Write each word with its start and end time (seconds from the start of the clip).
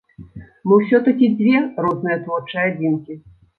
Мы 0.69 0.73
ўсё-такі 0.79 1.29
дзве 1.37 1.61
розныя 1.89 2.19
творчыя 2.25 2.67
адзінкі. 2.73 3.23